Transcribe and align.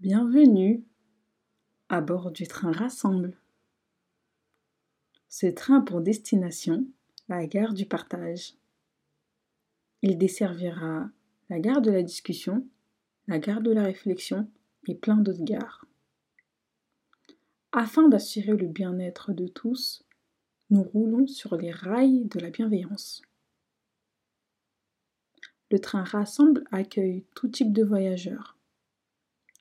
Bienvenue 0.00 0.84
à 1.88 2.02
bord 2.02 2.30
du 2.30 2.46
train 2.46 2.72
Rassemble. 2.72 3.38
Ce 5.30 5.46
train 5.46 5.80
pour 5.80 6.02
destination 6.02 6.86
la 7.28 7.46
gare 7.46 7.72
du 7.72 7.86
partage. 7.86 8.54
Il 10.02 10.18
desservira 10.18 11.08
la 11.48 11.58
gare 11.58 11.80
de 11.80 11.90
la 11.90 12.02
discussion, 12.02 12.66
la 13.28 13.38
gare 13.38 13.62
de 13.62 13.72
la 13.72 13.82
réflexion 13.82 14.46
et 14.86 14.94
plein 14.94 15.16
d'autres 15.16 15.42
gares. 15.42 15.86
Afin 17.72 18.06
d'assurer 18.08 18.56
le 18.56 18.66
bien-être 18.66 19.32
de 19.32 19.48
tous, 19.48 20.04
nous 20.68 20.82
roulons 20.82 21.26
sur 21.26 21.56
les 21.56 21.72
rails 21.72 22.26
de 22.26 22.40
la 22.40 22.50
bienveillance. 22.50 23.22
Le 25.74 25.80
train 25.80 26.04
Rassemble 26.04 26.62
accueille 26.70 27.24
tout 27.34 27.48
type 27.48 27.72
de 27.72 27.82
voyageurs 27.82 28.56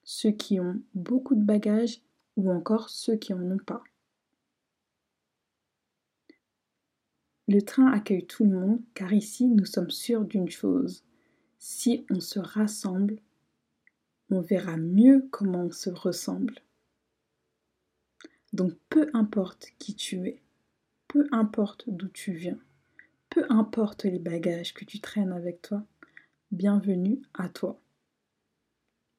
ceux 0.03 0.29
qui 0.29 0.59
ont 0.59 0.79
beaucoup 0.93 1.33
de 1.33 1.43
bagages 1.43 2.01
ou 2.37 2.51
encore 2.51 2.91
ceux 2.91 3.15
qui 3.15 3.33
en 3.33 3.41
ont 3.41 3.57
pas. 3.57 3.83
Le 7.47 7.63
train 7.63 7.91
accueille 7.91 8.27
tout 8.27 8.43
le 8.43 8.51
monde 8.51 8.81
car 8.93 9.11
ici 9.11 9.47
nous 9.47 9.65
sommes 9.65 9.89
sûrs 9.89 10.23
d'une 10.23 10.51
chose. 10.51 11.03
Si 11.57 12.05
on 12.11 12.19
se 12.19 12.37
rassemble, 12.37 13.19
on 14.29 14.39
verra 14.39 14.77
mieux 14.77 15.27
comment 15.31 15.63
on 15.63 15.71
se 15.71 15.89
ressemble. 15.89 16.59
Donc 18.53 18.73
peu 18.87 19.09
importe 19.15 19.69
qui 19.79 19.95
tu 19.95 20.27
es, 20.27 20.43
peu 21.07 21.27
importe 21.31 21.85
d'où 21.87 22.07
tu 22.07 22.33
viens, 22.33 22.59
peu 23.31 23.47
importe 23.49 24.03
les 24.03 24.19
bagages 24.19 24.75
que 24.75 24.85
tu 24.85 24.99
traînes 24.99 25.33
avec 25.33 25.63
toi, 25.63 25.83
bienvenue 26.53 27.19
à 27.33 27.49
toi. 27.49 27.81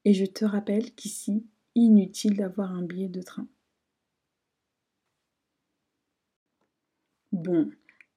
Et 0.04 0.14
je 0.14 0.24
te 0.24 0.44
rappelle 0.44 0.94
qu'ici, 0.94 1.44
inutile 1.74 2.36
d'avoir 2.36 2.70
un 2.70 2.82
billet 2.82 3.08
de 3.08 3.22
train. 3.22 3.48
Bon, 7.32 7.72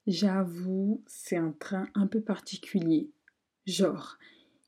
j'avoue, 0.05 1.01
c'est 1.07 1.35
un 1.35 1.51
train 1.51 1.87
un 1.95 2.05
peu 2.05 2.21
particulier. 2.21 3.09
Genre, 3.65 4.19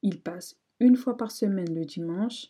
il 0.02 0.19
passe 0.19 0.58
une 0.80 0.95
fois 0.95 1.16
par 1.16 1.30
semaine 1.30 1.75
le 1.75 1.86
dimanche, 1.86 2.47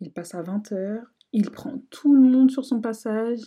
il 0.00 0.10
passe 0.10 0.34
à 0.34 0.42
20h, 0.42 1.04
il 1.32 1.52
prend 1.52 1.78
tout 1.90 2.16
le 2.16 2.20
monde 2.20 2.50
sur 2.50 2.64
son 2.64 2.80
passage, 2.80 3.38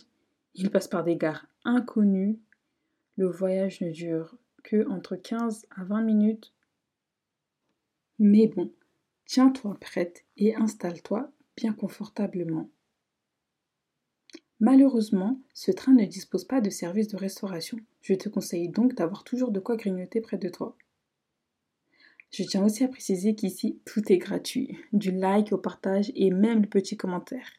il 0.54 0.70
passe 0.70 0.88
par 0.88 1.04
des 1.04 1.16
gares 1.16 1.44
inconnues, 1.64 2.40
le 3.16 3.26
voyage 3.26 3.82
ne 3.82 3.90
dure 3.90 4.38
que 4.62 4.88
entre 4.88 5.16
15 5.16 5.66
à 5.76 5.84
20 5.84 6.00
minutes. 6.00 6.55
Mais 8.18 8.46
bon, 8.46 8.72
Tiens-toi 9.26 9.76
prête 9.80 10.24
et 10.36 10.54
installe-toi 10.54 11.32
bien 11.56 11.72
confortablement. 11.72 12.70
Malheureusement, 14.60 15.40
ce 15.52 15.72
train 15.72 15.92
ne 15.92 16.04
dispose 16.04 16.44
pas 16.44 16.60
de 16.60 16.70
service 16.70 17.08
de 17.08 17.16
restauration. 17.16 17.78
Je 18.02 18.14
te 18.14 18.28
conseille 18.28 18.68
donc 18.68 18.94
d'avoir 18.94 19.24
toujours 19.24 19.50
de 19.50 19.58
quoi 19.58 19.76
grignoter 19.76 20.20
près 20.20 20.38
de 20.38 20.48
toi. 20.48 20.76
Je 22.30 22.44
tiens 22.44 22.64
aussi 22.64 22.84
à 22.84 22.88
préciser 22.88 23.34
qu'ici, 23.34 23.80
tout 23.84 24.12
est 24.12 24.18
gratuit, 24.18 24.78
du 24.92 25.10
like 25.10 25.52
au 25.52 25.58
partage 25.58 26.12
et 26.14 26.30
même 26.30 26.62
le 26.62 26.68
petit 26.68 26.96
commentaire. 26.96 27.50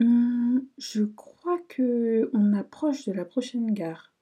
Hum, 0.00 0.66
je 0.78 1.04
crois 1.04 1.31
on 1.80 2.52
approche 2.54 3.06
de 3.06 3.12
la 3.12 3.24
prochaine 3.24 3.72
gare. 3.72 4.12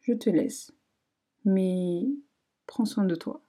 Je 0.00 0.12
te 0.12 0.30
laisse, 0.30 0.72
mais 1.44 2.06
prends 2.66 2.84
soin 2.84 3.04
de 3.04 3.14
toi. 3.14 3.40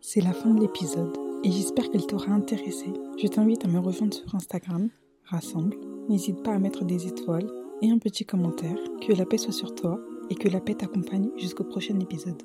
C'est 0.00 0.20
la 0.20 0.32
fin 0.32 0.52
de 0.52 0.60
l'épisode 0.60 1.16
et 1.44 1.50
j'espère 1.50 1.90
qu'elle 1.90 2.06
t'aura 2.06 2.32
intéressé. 2.32 2.92
Je 3.20 3.26
t'invite 3.28 3.64
à 3.64 3.68
me 3.68 3.78
rejoindre 3.78 4.14
sur 4.14 4.34
Instagram, 4.34 4.90
rassemble. 5.24 5.76
N'hésite 6.08 6.42
pas 6.42 6.52
à 6.52 6.58
mettre 6.58 6.84
des 6.84 7.06
étoiles 7.06 7.50
et 7.80 7.90
un 7.90 7.98
petit 7.98 8.24
commentaire. 8.24 8.76
Que 9.00 9.12
la 9.12 9.24
paix 9.24 9.38
soit 9.38 9.52
sur 9.52 9.74
toi 9.74 10.00
et 10.30 10.34
que 10.34 10.48
la 10.48 10.60
paix 10.60 10.74
t'accompagne 10.74 11.30
jusqu'au 11.36 11.64
prochain 11.64 11.98
épisode. 12.00 12.42